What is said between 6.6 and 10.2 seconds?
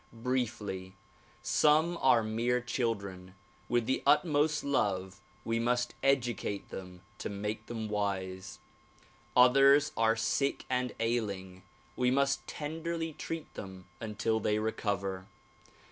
them to make them wise. Others are